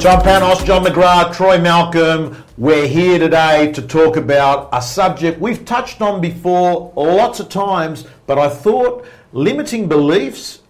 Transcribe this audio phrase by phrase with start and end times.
[0.00, 2.44] Tom Panos, John McGrath, Troy Malcolm.
[2.56, 8.06] We're here today to talk about a subject we've touched on before lots of times,
[8.24, 10.60] but I thought limiting beliefs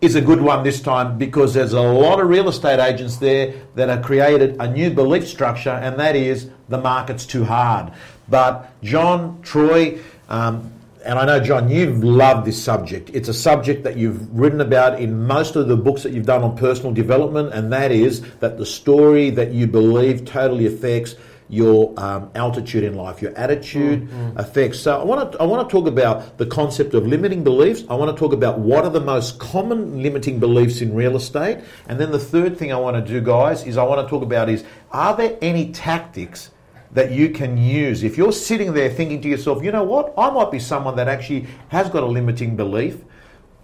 [0.00, 3.54] is a good one this time because there's a lot of real estate agents there
[3.74, 7.92] that have created a new belief structure, and that is the market's too hard.
[8.28, 9.98] But John, Troy,
[10.28, 10.72] um,
[11.06, 13.10] and I know, John, you've loved this subject.
[13.14, 16.42] It's a subject that you've written about in most of the books that you've done
[16.42, 21.14] on personal development, and that is that the story that you believe totally affects
[21.48, 24.36] your um, altitude in life, your attitude mm-hmm.
[24.36, 24.80] affects.
[24.80, 27.84] So I want to I want to talk about the concept of limiting beliefs.
[27.88, 31.58] I want to talk about what are the most common limiting beliefs in real estate,
[31.88, 34.22] and then the third thing I want to do, guys, is I want to talk
[34.22, 36.50] about is are there any tactics
[36.92, 38.02] that you can use.
[38.02, 41.08] If you're sitting there thinking to yourself, you know what, I might be someone that
[41.08, 43.04] actually has got a limiting belief,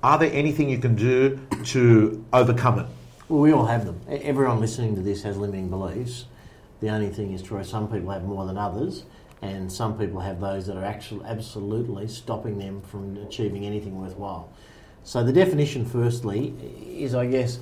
[0.03, 2.87] are there anything you can do to overcome it?
[3.29, 4.01] Well, we all have them.
[4.09, 6.27] Everyone listening to this has limiting beliefs.
[6.80, 9.05] The only thing is, Troy, some people have more than others,
[9.41, 14.52] and some people have those that are actually absolutely stopping them from achieving anything worthwhile.
[15.05, 16.55] So, the definition, firstly,
[16.87, 17.61] is I guess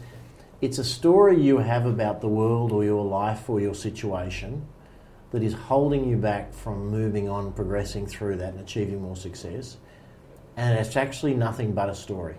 [0.60, 4.66] it's a story you have about the world or your life or your situation
[5.32, 9.76] that is holding you back from moving on, progressing through that, and achieving more success.
[10.56, 12.34] And it's actually nothing but a story.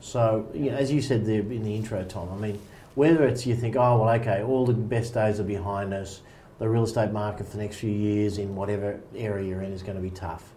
[0.00, 2.60] So, you know, as you said there in the intro, Tom, I mean,
[2.94, 6.20] whether it's you think, oh, well, okay, all the best days are behind us,
[6.58, 9.82] the real estate market for the next few years in whatever area you're in is
[9.82, 10.52] going to be tough.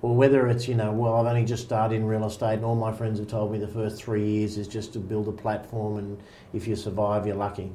[0.00, 2.74] Or whether it's, you know, well, I've only just started in real estate and all
[2.74, 5.98] my friends have told me the first three years is just to build a platform
[5.98, 6.20] and
[6.52, 7.70] if you survive, you're lucky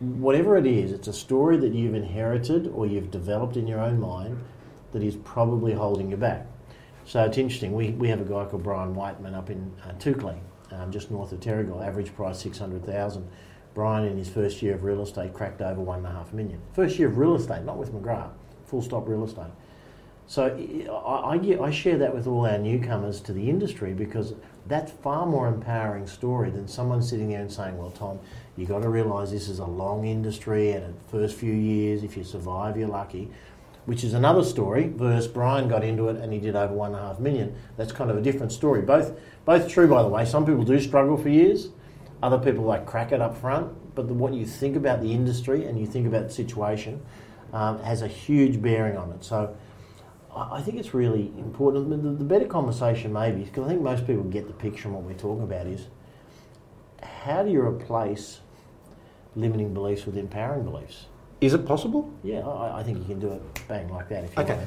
[0.00, 3.98] whatever it is, it's a story that you've inherited or you've developed in your own
[3.98, 4.38] mind
[4.92, 6.46] that is probably holding you back.
[7.04, 7.72] So it's interesting.
[7.72, 9.94] We, we have a guy called Brian Whiteman up in uh,
[10.72, 13.28] um, just north of Terrigal, average price 600000
[13.74, 16.58] Brian, in his first year of real estate, cracked over one and a half million.
[16.72, 18.30] First year of real estate, not with McGrath,
[18.64, 19.52] full stop real estate.
[20.26, 20.46] So
[20.90, 24.34] I, I, I share that with all our newcomers to the industry because
[24.66, 28.18] that's far more empowering story than someone sitting there and saying, "Well, Tom,
[28.56, 32.16] you got to realise this is a long industry, and the first few years, if
[32.16, 33.30] you survive, you're lucky."
[33.84, 34.88] Which is another story.
[34.88, 37.54] Versus Brian got into it and he did over one and a half million.
[37.76, 38.82] That's kind of a different story.
[38.82, 40.24] Both, both true, by the way.
[40.24, 41.68] Some people do struggle for years.
[42.20, 43.94] Other people like crack it up front.
[43.94, 47.00] But the, what you think about the industry and you think about the situation
[47.52, 49.22] um, has a huge bearing on it.
[49.22, 49.56] So
[50.34, 51.88] I think it's really important.
[51.88, 55.04] The, the better conversation, maybe, because I think most people get the picture and what
[55.04, 55.86] we're talking about, is
[57.02, 58.40] how do you replace
[59.36, 61.06] limiting beliefs with empowering beliefs?
[61.40, 62.10] Is it possible?
[62.24, 64.24] Yeah, I, I think you can do it bang like that.
[64.24, 64.66] If you okay.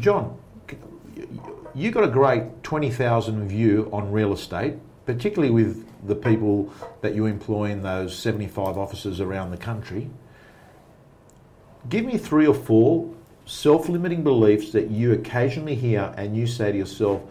[0.00, 0.36] John,
[1.74, 4.74] you got a great twenty thousand view on real estate,
[5.06, 10.10] particularly with the people that you employ in those seventy-five offices around the country.
[11.88, 13.14] Give me three or four
[13.46, 17.22] self limiting beliefs that you occasionally hear and you say to yourself,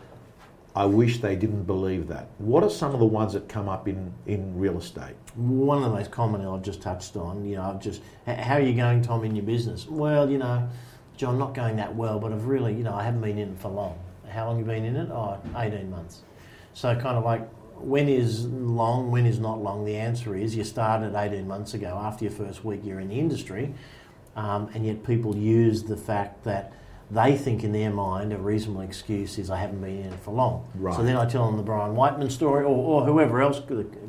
[0.78, 2.28] I wish they didn't believe that.
[2.38, 5.16] What are some of the ones that come up in, in real estate?
[5.34, 8.62] One of the most common I've just touched on, you know, I've just, how are
[8.62, 9.88] you going, Tom, in your business?
[9.88, 10.70] Well, you know,
[11.16, 13.60] John, not going that well, but I've really, you know, I haven't been in it
[13.60, 13.98] for long.
[14.30, 15.10] How long have you been in it?
[15.10, 16.22] Oh, 18 months.
[16.76, 19.84] So kind of like, when is long, when is not long?
[19.84, 22.00] The answer is you started 18 months ago.
[22.00, 23.74] After your first week, you're in the industry
[24.38, 26.72] um, and yet people use the fact that
[27.10, 30.32] they think in their mind a reasonable excuse is I haven't been in it for
[30.34, 30.68] long.
[30.76, 30.96] Right.
[30.96, 33.62] So then I tell them the Brian Whiteman story or, or whoever else,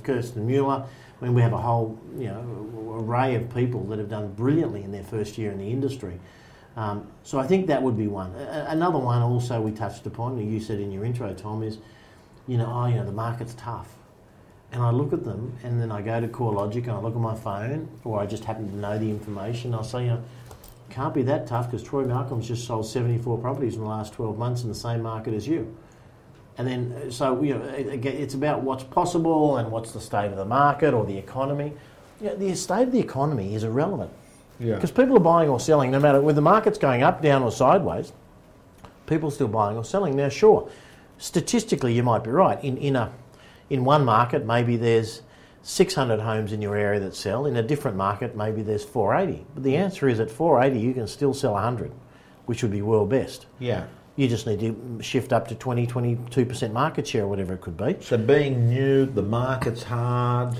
[0.02, 0.84] Kirsten Mueller.
[1.20, 4.82] I mean, we have a whole you know array of people that have done brilliantly
[4.82, 6.18] in their first year in the industry.
[6.76, 8.34] Um, so I think that would be one.
[8.34, 11.78] A- another one also we touched upon, and you said in your intro, Tom, is
[12.46, 13.98] you know, oh, you know, the market's tough
[14.72, 17.20] and I look at them, and then I go to CoreLogic and I look at
[17.20, 19.74] my phone, or I just happen to know the information.
[19.74, 20.24] I'll say, you know,
[20.90, 24.38] can't be that tough because Troy Malcolm's just sold 74 properties in the last 12
[24.38, 25.74] months in the same market as you.
[26.56, 30.36] And then, uh, so, you know, it's about what's possible and what's the state of
[30.36, 31.72] the market or the economy.
[32.20, 34.10] You know, the state of the economy is irrelevant.
[34.58, 34.74] Yeah.
[34.74, 37.52] Because people are buying or selling, no matter whether the market's going up, down, or
[37.52, 38.12] sideways,
[39.06, 40.16] people are still buying or selling.
[40.16, 40.68] Now, sure,
[41.18, 42.62] statistically, you might be right.
[42.64, 43.12] In, in a
[43.70, 45.22] in one market, maybe there's
[45.62, 47.46] 600 homes in your area that sell.
[47.46, 49.44] In a different market, maybe there's 480.
[49.54, 51.92] But the answer is at 480, you can still sell 100,
[52.46, 53.46] which would be world best.
[53.58, 53.86] Yeah.
[54.16, 57.76] You just need to shift up to 20, 22% market share, or whatever it could
[57.76, 57.96] be.
[58.00, 60.58] So being new, the market's hard.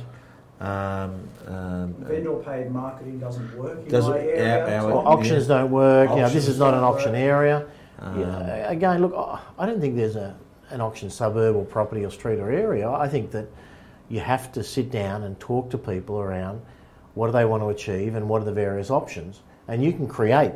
[0.61, 4.81] Um, um, Vendor paid marketing doesn't work in does my area.
[4.83, 5.59] Our, our, auctions yeah.
[5.59, 6.11] don't work.
[6.11, 7.21] Auctions you know, this is not an auction work.
[7.21, 7.67] area.
[8.01, 8.71] Um, yeah.
[8.71, 10.37] Again, look, I don't think there's a
[10.71, 12.91] an auction suburb or property or street or area.
[12.91, 13.47] I think that
[14.09, 16.63] you have to sit down and talk to people around
[17.15, 19.41] what do they want to achieve, and what are the various options.
[19.67, 20.53] And you can create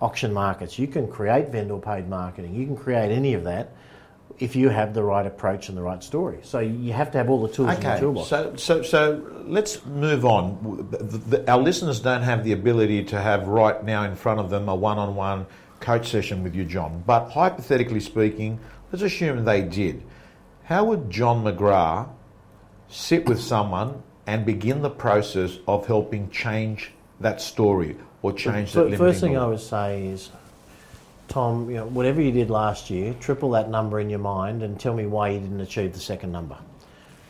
[0.00, 3.72] auction markets, you can create vendor paid marketing, you can create any of that
[4.38, 6.38] if you have the right approach and the right story.
[6.42, 7.88] So you have to have all the tools okay.
[7.88, 8.28] in the toolbox.
[8.28, 10.88] So, so, so let's move on.
[10.90, 10.98] The,
[11.38, 14.68] the, our listeners don't have the ability to have right now in front of them
[14.68, 15.46] a one-on-one
[15.80, 17.02] coach session with you, John.
[17.06, 18.60] But hypothetically speaking,
[18.92, 20.02] let's assume they did.
[20.64, 22.10] How would John McGrath
[22.88, 28.54] sit with someone and begin the process of helping change that story or change that
[28.54, 28.72] limiting belief.
[28.72, 30.30] So the, that First thing I would say is
[31.28, 34.78] Tom, you know, whatever you did last year, triple that number in your mind and
[34.78, 36.56] tell me why you didn't achieve the second number.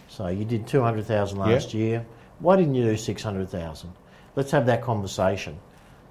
[0.09, 1.81] So you did 200,000 last yeah.
[1.81, 2.07] year.
[2.39, 3.93] Why didn't you do 600,000?
[4.35, 5.59] Let's have that conversation.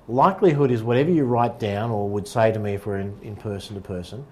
[0.07, 3.35] Likelihood is whatever you write down or would say to me if we're in, in
[3.35, 4.25] person to person,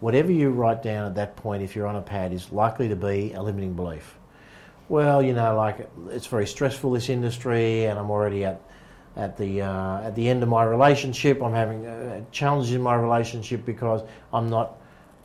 [0.00, 2.96] whatever you write down at that point if you're on a pad is likely to
[2.96, 4.16] be a limiting belief.
[4.90, 8.60] Well, you know, like it's very stressful this industry and I'm already at
[9.14, 11.40] at the uh, at the end of my relationship.
[11.40, 14.02] I'm having uh, challenges in my relationship because
[14.32, 14.78] I'm not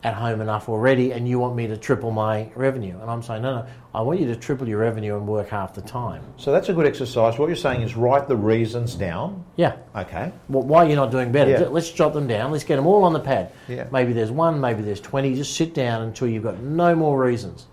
[0.04, 2.96] at home enough already, and you want me to triple my revenue.
[3.02, 5.74] And I'm saying, no, no, I want you to triple your revenue and work half
[5.74, 6.22] the time.
[6.38, 7.40] So that's a good exercise.
[7.40, 9.44] What you're saying is write the reasons down.
[9.56, 9.78] Yeah.
[9.96, 10.32] Okay.
[10.48, 11.50] Well, why you're not doing better?
[11.50, 11.60] Yeah.
[11.70, 12.52] Let's jot them down.
[12.52, 13.52] Let's get them all on the pad.
[13.68, 13.88] Yeah.
[13.92, 15.34] Maybe there's one, maybe there's 20.
[15.34, 17.66] Just sit down until you've got no more reasons.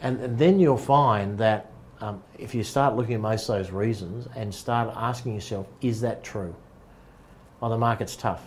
[0.00, 3.70] And, and then you'll find that um, if you start looking at most of those
[3.70, 6.54] reasons and start asking yourself, is that true?
[7.60, 8.46] Oh, the market's tough.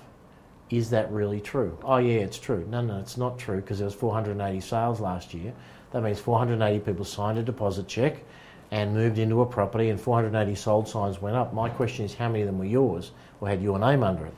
[0.70, 1.78] Is that really true?
[1.84, 2.66] Oh, yeah, it's true.
[2.70, 5.54] No, no, it's not true because there was 480 sales last year.
[5.92, 8.24] That means 480 people signed a deposit check
[8.72, 11.54] and moved into a property and 480 sold signs went up.
[11.54, 13.12] My question is how many of them were yours
[13.42, 14.34] or had your name under it?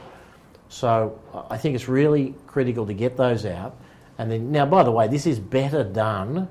[0.70, 1.20] So
[1.52, 3.78] I think it's really critical to get those out.
[4.18, 6.48] And then, now, by the way, this is better done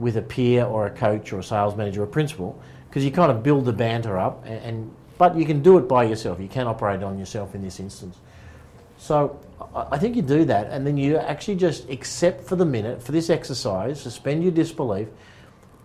[0.00, 3.12] with a peer or a coach or a sales manager or a principal because you
[3.12, 6.40] kind of build the banter up and, and, but you can do it by yourself.
[6.40, 8.16] You can operate on yourself in this instance.
[8.96, 9.38] So
[9.74, 13.12] I think you do that and then you actually just accept for the minute for
[13.12, 15.08] this exercise suspend your disbelief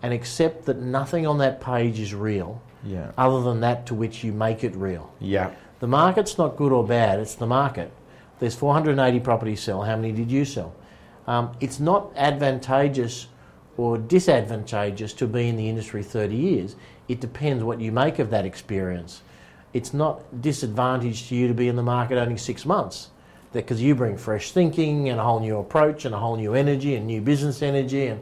[0.01, 3.11] and accept that nothing on that page is real yeah.
[3.17, 5.13] other than that to which you make it real.
[5.19, 5.53] Yeah.
[5.81, 7.91] The market's not good or bad it's the market.
[8.39, 9.81] There's 480 properties sell.
[9.81, 10.73] How many did you sell?
[11.27, 13.27] Um, it's not advantageous
[13.77, 16.75] or disadvantageous to be in the industry 30 years.
[17.07, 19.21] It depends what you make of that experience.
[19.73, 23.09] It's not disadvantage to you to be in the market only six months
[23.55, 26.95] because you bring fresh thinking and a whole new approach and a whole new energy
[26.95, 28.21] and new business energy and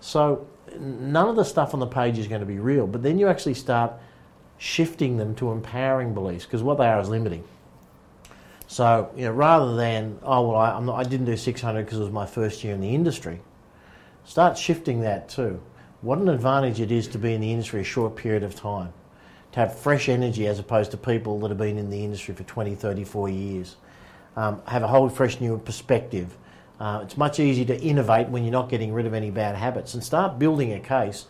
[0.00, 0.46] so
[0.78, 3.28] none of the stuff on the page is going to be real but then you
[3.28, 3.92] actually start
[4.56, 7.44] shifting them to empowering beliefs because what they are is limiting
[8.66, 12.02] so you know rather than oh well I, not, I didn't do 600 because it
[12.02, 13.40] was my first year in the industry
[14.24, 15.60] Start shifting that too.
[16.00, 18.92] What an advantage it is to be in the industry a short period of time,
[19.52, 22.42] to have fresh energy as opposed to people that have been in the industry for
[22.44, 23.76] 20, 30, 40 years.
[24.36, 26.36] Um, have a whole fresh new perspective.
[26.80, 29.94] Uh, it's much easier to innovate when you're not getting rid of any bad habits
[29.94, 31.26] and start building a case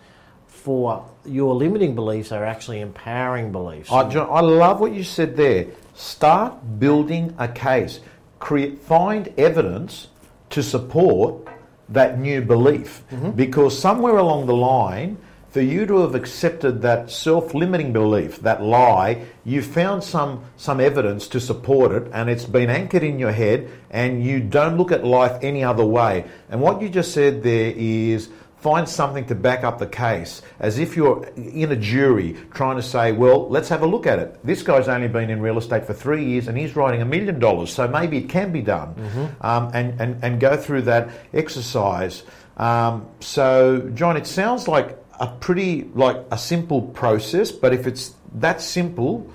[0.46, 3.90] for your limiting beliefs are actually empowering beliefs.
[3.92, 5.66] I, John, I love what you said there.
[5.94, 8.00] Start building a case.
[8.38, 10.08] Create, find evidence
[10.50, 11.48] to support
[11.88, 13.30] that new belief mm-hmm.
[13.30, 15.18] because somewhere along the line
[15.50, 21.28] for you to have accepted that self-limiting belief that lie you found some some evidence
[21.28, 25.04] to support it and it's been anchored in your head and you don't look at
[25.04, 28.30] life any other way and what you just said there is
[28.64, 32.82] find something to back up the case, as if you're in a jury trying to
[32.82, 34.38] say, well, let's have a look at it.
[34.42, 37.38] This guy's only been in real estate for three years and he's writing a million
[37.38, 38.94] dollars, so maybe it can be done.
[38.94, 39.46] Mm-hmm.
[39.46, 42.22] Um, and, and, and go through that exercise.
[42.56, 48.14] Um, so, John, it sounds like a pretty, like a simple process, but if it's
[48.36, 49.30] that simple,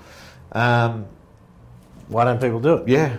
[0.50, 1.06] um,
[2.08, 2.88] why don't people do it?
[2.88, 3.16] Yeah.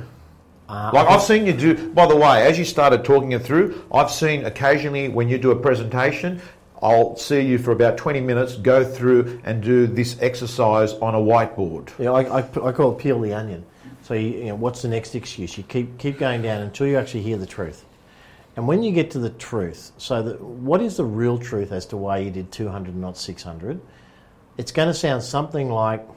[0.72, 1.90] Uh, like I've seen you do.
[1.90, 5.52] By the way, as you started talking it through, I've seen occasionally when you do
[5.52, 6.42] a presentation,
[6.82, 11.18] I'll see you for about 20 minutes go through and do this exercise on a
[11.18, 11.90] whiteboard.
[12.00, 13.66] Yeah, I, I, I call it peel the onion.
[14.04, 15.58] So, you, you know, what's the next excuse?
[15.58, 17.84] You keep keep going down until you actually hear the truth.
[18.56, 21.86] And when you get to the truth, so the, what is the real truth as
[21.88, 23.82] to why you did 200 not 600?
[24.58, 26.08] It's going to sound something like,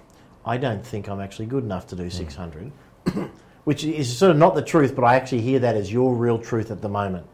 [0.47, 2.71] I don't think I'm actually good enough to do 600.
[3.07, 3.31] Mm.
[3.65, 6.39] which is sort of not the truth, but I actually hear that as your real
[6.39, 7.27] truth at the moment.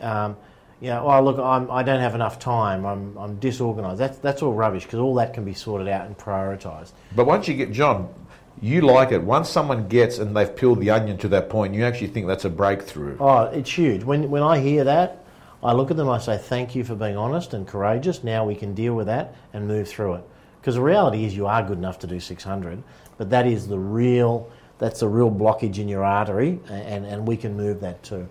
[0.00, 0.36] Um,
[0.80, 2.84] you know, oh look, I'm, I do not have enough time.
[2.84, 4.00] I'm, I'm disorganised.
[4.00, 6.92] That's that's all rubbish because all that can be sorted out and prioritised.
[7.14, 8.12] But once you get John,
[8.60, 9.22] you like it.
[9.22, 12.44] Once someone gets and they've peeled the onion to that point, you actually think that's
[12.44, 13.16] a breakthrough.
[13.20, 14.02] Oh, it's huge.
[14.02, 15.24] When when I hear that,
[15.62, 16.08] I look at them.
[16.08, 18.24] I say, "Thank you for being honest and courageous.
[18.24, 20.24] Now we can deal with that and move through it."
[20.60, 22.82] Because the reality is you are good enough to do 600,
[23.18, 24.48] but that is the real,
[24.82, 28.28] that's a real blockage in your artery, and, and we can move that too.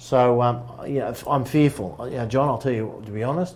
[0.00, 2.08] So, um, you know, I'm fearful.
[2.10, 3.54] You know, John, I'll tell you, to be honest,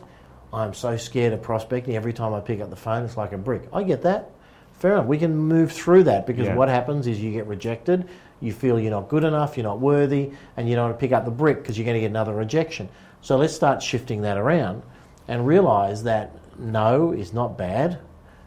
[0.53, 1.97] I'm so scared of prospecting.
[1.97, 3.63] Every time I pick up the phone, it's like a brick.
[3.73, 4.31] I get that.
[4.75, 5.07] Fair enough.
[5.07, 6.55] We can move through that because Yeah.
[6.55, 8.09] what happens is you get rejected,
[8.41, 11.13] you feel you're not good enough, you're not worthy, and you don't want to pick
[11.13, 12.89] up the brick because you're going to get another rejection.
[13.23, 14.83] So let's start shifting that around
[15.27, 17.99] and realize that no is not bad.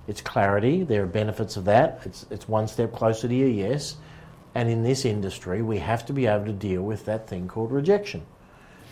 [0.08, 0.84] It's clarity.
[0.84, 2.02] There are benefits of that.
[2.06, 3.96] It's, it's one step closer to your yes.
[4.56, 7.72] And in this industry, we have to be able to deal with that thing called
[7.72, 8.26] rejection.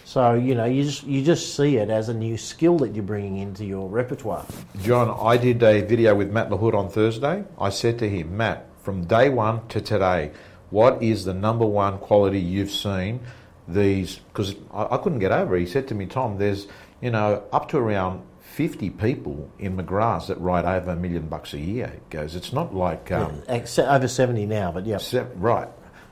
[0.05, 3.03] So you know, you just you just see it as a new skill that you're
[3.03, 4.45] bringing into your repertoire.
[4.81, 7.43] John, I did a video with Matt LaHood on Thursday.
[7.59, 10.31] I said to him, Matt, from day one to today,
[10.71, 13.19] what is the number one quality you've seen?
[13.67, 15.61] These, because I, I couldn't get over it.
[15.61, 16.67] He said to me, Tom, there's,
[16.99, 21.53] you know, up to around 50 people in McGrath's that write over a million bucks
[21.53, 21.89] a year.
[21.93, 23.09] He goes, it's not like.
[23.11, 25.69] Um, Yeah, over seventy now, but yeah, se- right,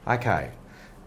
[0.07, 0.51] okay.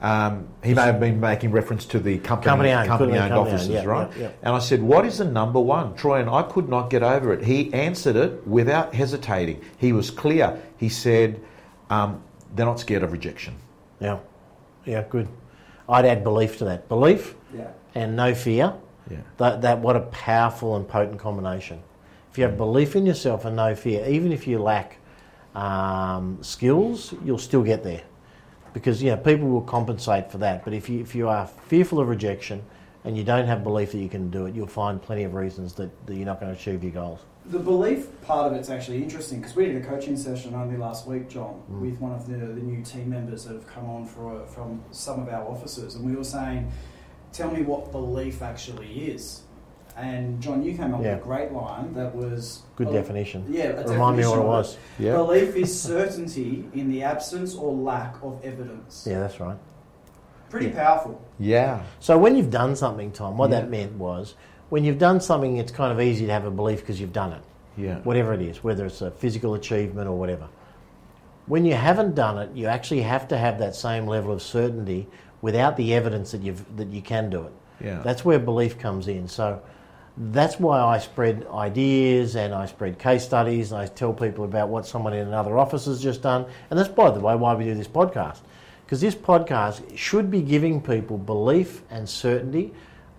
[0.03, 3.85] Um, he may have been making reference to the company, Company-owned, company-owned company-owned, offices, yeah,
[3.85, 4.11] right?
[4.17, 4.31] yeah, yeah.
[4.43, 7.33] And I said, "What is the number one?" Troy and I could not get over
[7.33, 7.43] it.
[7.45, 9.63] He answered it without hesitating.
[9.79, 10.61] He was clear.
[10.77, 11.41] He said,
[11.89, 12.21] um,
[12.55, 13.55] "They're not scared of rejection."
[14.01, 14.19] yeah,
[14.85, 15.29] yeah, good.
[15.89, 16.89] I'd add belief to that.
[16.89, 17.69] Belief Yeah.
[17.95, 18.75] and no fear.
[19.11, 19.19] Yeah.
[19.39, 21.83] That, that what a powerful and potent combination.
[22.31, 24.99] If you have belief in yourself and no fear, even if you lack
[25.55, 28.03] um, skills, you'll still get there.
[28.73, 30.65] Because you know people will compensate for that.
[30.65, 32.63] But if you if you are fearful of rejection
[33.05, 35.75] and you don't have belief that you can do it, you'll find plenty of reasons
[35.75, 37.21] that, that you're not going to achieve your goals.
[37.47, 41.07] The belief part of it's actually interesting because we did a coaching session only last
[41.09, 41.81] week, John, Mm.
[41.81, 45.21] with one of the, the new team members that have come on for, from some
[45.21, 46.71] of our offices, and we were saying,
[47.33, 49.43] "Tell me what belief actually is."
[49.97, 51.15] And John, you came up Yeah.
[51.15, 53.45] with a great line that was Good a- definition.
[53.51, 54.79] Yeah, a Remind me what it was.
[54.99, 55.17] Yeah.
[55.17, 59.07] Belief is certainty in the absence or lack of evidence.
[59.09, 59.57] Yeah, that's right.
[60.49, 60.85] Pretty Yeah.
[60.85, 61.21] powerful.
[61.39, 61.81] Yeah.
[62.01, 63.61] So when you've done something, Tom, what Yeah.
[63.61, 64.35] that meant was
[64.71, 67.33] when you've done something, it's kind of easy to have a belief because you've done
[67.33, 67.41] it.
[67.75, 68.01] Yeah.
[68.05, 70.49] whatever it is, whether it's a physical achievement or whatever.
[71.47, 75.09] When you haven't done it, you actually have to have that same level of certainty
[75.43, 77.53] without the evidence that you've that you can do it.
[77.85, 78.01] Yeah.
[78.03, 79.29] That's where belief comes in.
[79.29, 79.61] So
[80.17, 84.69] that's why I spread ideas and I spread case studies and I tell people about
[84.69, 86.47] what someone in another office has just done.
[86.71, 88.41] And that's by the way why we do this podcast.
[88.85, 92.73] Because this podcast should be giving people belief and certainty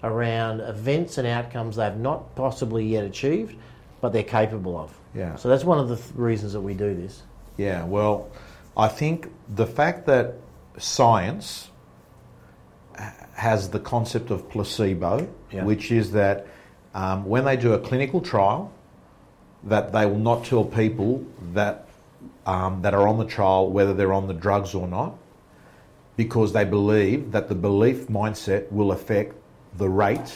[0.03, 3.55] around events and outcomes they've not possibly yet achieved,
[4.01, 4.95] but they're capable of.
[5.15, 5.35] Yeah.
[5.35, 7.23] So that's one of the th- reasons that we do this.
[7.57, 8.29] Yeah, well,
[8.75, 10.35] I think the fact that
[10.77, 11.69] science
[13.43, 15.65] has the concept of placebo, Yeah.
[15.65, 16.47] which is that
[16.95, 18.71] um, when they do a clinical trial,
[19.65, 21.75] that they will not tell people that
[22.45, 25.11] um, that are on the trial whether they're on the drugs or not,
[26.15, 29.35] because they believe that the belief mindset will affect
[29.77, 30.31] the rate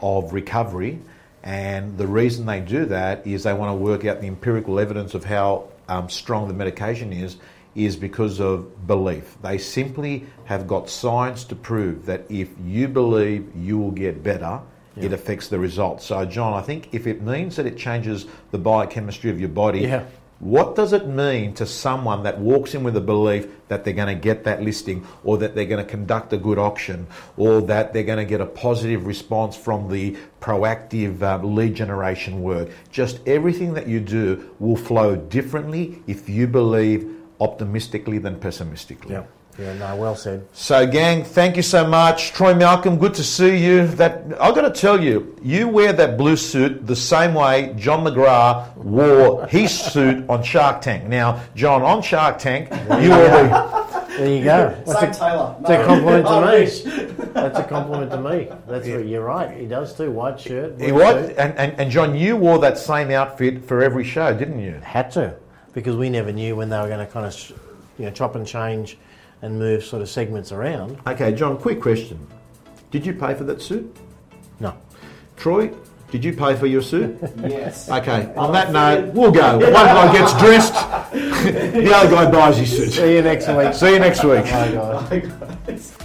[0.00, 0.98] of recovery.
[1.42, 5.14] And the reason they do that is they want to work out the empirical evidence
[5.14, 7.36] of how um, strong the medication is,
[7.74, 9.36] is because of belief.
[9.42, 14.60] They simply have got science to prove that if you believe you will get better,
[14.96, 16.06] it affects the results.
[16.06, 19.80] So, John, I think if it means that it changes the biochemistry of your body,
[19.80, 20.04] Yeah.
[20.38, 24.14] what does it mean to someone that walks in with a belief that they're going
[24.14, 27.92] to get that listing or that they're going to conduct a good auction or that
[27.92, 32.68] they're going to get a positive response from the proactive uh, lead generation work?
[32.92, 37.10] Just everything that you do will flow differently if you believe
[37.44, 39.16] optimistically than pessimistically.
[39.58, 40.48] Yeah, no, well said.
[40.52, 42.32] So, gang, thank you so much.
[42.32, 43.86] Troy Malcolm, good to see you.
[43.86, 48.04] That I've got to tell you, you wear that blue suit the same way John
[48.04, 51.04] McGrath wore his suit on Shark Tank.
[51.04, 52.68] Now, John, on Shark Tank,
[53.00, 53.84] you were the
[54.18, 54.74] There you go.
[54.74, 55.56] Same That's a, Taylor.
[55.64, 57.24] Oh, that's a compliment to me.
[57.32, 58.48] That's a compliment to me.
[58.66, 59.56] That's what you're right.
[59.56, 60.10] He does too.
[60.10, 60.80] White shirt.
[60.80, 61.36] He blue was, suit.
[61.38, 64.80] and, and, and John, you wore that same outfit for every show, didn't you?
[64.82, 65.34] Had to,
[65.74, 67.52] because we never knew when they were going to kind of, sh-
[67.98, 68.96] you know, chop and change
[69.42, 70.98] and move sort of segments around.
[71.06, 72.26] Okay, John, quick question.
[72.90, 73.94] Did you pay for that suit?
[74.60, 74.76] No.
[75.36, 75.72] Troy,
[76.10, 77.18] did you pay for your suit?
[77.38, 77.90] Yes.
[77.90, 79.58] Okay, on that note, we'll go.
[79.58, 80.72] One guy gets dressed,
[81.12, 82.92] the other guy buys his suit.
[82.92, 83.74] See you next week.
[83.74, 84.44] See you next week.
[84.44, 85.32] Bye, guys.
[85.66, 85.96] Guys.